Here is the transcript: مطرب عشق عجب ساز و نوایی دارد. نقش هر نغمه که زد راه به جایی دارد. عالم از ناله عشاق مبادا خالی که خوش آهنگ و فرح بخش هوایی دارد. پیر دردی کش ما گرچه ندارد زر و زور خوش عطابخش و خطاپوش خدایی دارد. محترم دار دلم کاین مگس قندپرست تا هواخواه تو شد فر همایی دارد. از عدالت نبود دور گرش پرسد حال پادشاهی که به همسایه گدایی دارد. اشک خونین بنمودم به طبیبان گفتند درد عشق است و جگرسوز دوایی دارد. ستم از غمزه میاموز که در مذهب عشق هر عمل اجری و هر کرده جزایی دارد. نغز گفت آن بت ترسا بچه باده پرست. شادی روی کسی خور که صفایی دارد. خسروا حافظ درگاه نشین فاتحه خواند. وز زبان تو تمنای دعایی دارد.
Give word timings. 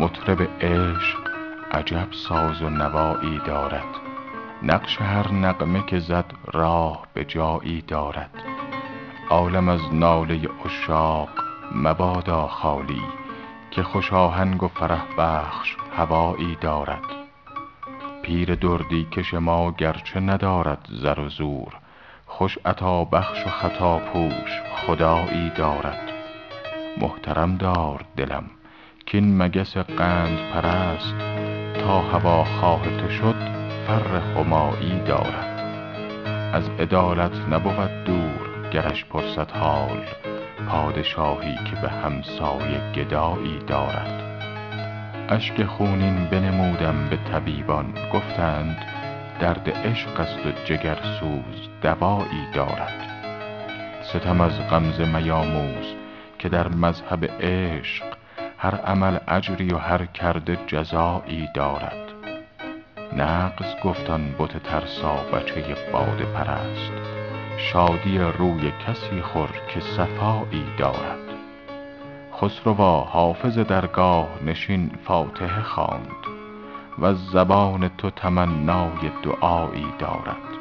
مطرب 0.00 0.42
عشق 0.60 1.18
عجب 1.72 2.12
ساز 2.12 2.62
و 2.62 2.70
نوایی 2.70 3.40
دارد. 3.46 3.84
نقش 4.62 5.00
هر 5.00 5.32
نغمه 5.32 5.86
که 5.86 5.98
زد 5.98 6.24
راه 6.52 7.06
به 7.14 7.24
جایی 7.24 7.82
دارد. 7.82 8.30
عالم 9.30 9.68
از 9.68 9.80
ناله 9.92 10.48
عشاق 10.64 11.28
مبادا 11.74 12.46
خالی 12.46 13.02
که 13.70 13.82
خوش 13.82 14.12
آهنگ 14.12 14.62
و 14.62 14.68
فرح 14.68 15.02
بخش 15.18 15.76
هوایی 15.96 16.56
دارد. 16.60 17.04
پیر 18.22 18.54
دردی 18.54 19.04
کش 19.04 19.34
ما 19.34 19.72
گرچه 19.72 20.20
ندارد 20.20 20.88
زر 20.90 21.20
و 21.20 21.28
زور 21.28 21.72
خوش 22.26 22.58
عطابخش 22.64 23.46
و 23.46 23.50
خطاپوش 23.50 24.60
خدایی 24.76 25.50
دارد. 25.56 26.12
محترم 27.00 27.56
دار 27.56 28.04
دلم 28.16 28.44
کاین 29.12 29.42
مگس 29.42 29.76
قندپرست 29.76 31.14
تا 31.80 32.00
هواخواه 32.00 32.96
تو 32.96 33.10
شد 33.10 33.34
فر 33.86 34.16
همایی 34.16 35.00
دارد. 35.06 35.60
از 36.52 36.68
عدالت 36.68 37.32
نبود 37.50 38.04
دور 38.04 38.68
گرش 38.70 39.04
پرسد 39.04 39.50
حال 39.50 40.04
پادشاهی 40.68 41.54
که 41.54 41.76
به 41.82 41.90
همسایه 41.90 42.92
گدایی 42.92 43.58
دارد. 43.66 44.22
اشک 45.28 45.64
خونین 45.64 46.24
بنمودم 46.24 47.08
به 47.10 47.18
طبیبان 47.32 47.94
گفتند 48.12 48.76
درد 49.40 49.70
عشق 49.84 50.20
است 50.20 50.46
و 50.46 50.64
جگرسوز 50.64 51.68
دوایی 51.82 52.46
دارد. 52.54 53.06
ستم 54.02 54.40
از 54.40 54.60
غمزه 54.70 55.18
میاموز 55.18 55.94
که 56.38 56.48
در 56.48 56.68
مذهب 56.68 57.24
عشق 57.40 58.19
هر 58.62 58.74
عمل 58.74 59.18
اجری 59.28 59.72
و 59.72 59.78
هر 59.78 60.04
کرده 60.04 60.58
جزایی 60.66 61.48
دارد. 61.54 62.12
نغز 63.16 63.80
گفت 63.84 64.10
آن 64.10 64.34
بت 64.38 64.62
ترسا 64.62 65.14
بچه 65.14 65.76
باده 65.92 66.24
پرست. 66.24 66.92
شادی 67.56 68.18
روی 68.18 68.72
کسی 68.86 69.20
خور 69.22 69.48
که 69.68 69.80
صفایی 69.80 70.66
دارد. 70.78 71.18
خسروا 72.40 73.00
حافظ 73.00 73.58
درگاه 73.58 74.28
نشین 74.46 74.90
فاتحه 75.04 75.62
خواند. 75.62 76.22
وز 76.98 77.30
زبان 77.32 77.90
تو 77.98 78.10
تمنای 78.10 79.10
دعایی 79.22 79.86
دارد. 79.98 80.59